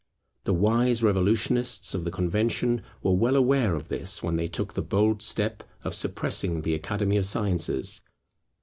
The 0.45 0.53
wise 0.55 1.03
revolutionists 1.03 1.93
of 1.93 2.05
the 2.05 2.09
Convention 2.09 2.81
were 3.03 3.13
well 3.13 3.35
aware 3.35 3.75
of 3.75 3.87
this 3.89 4.23
when 4.23 4.35
they 4.35 4.47
took 4.47 4.73
the 4.73 4.81
bold 4.81 5.21
step 5.21 5.61
of 5.83 5.93
suppressing 5.93 6.63
the 6.63 6.73
Academy 6.73 7.17
of 7.17 7.27
Sciences. 7.27 8.01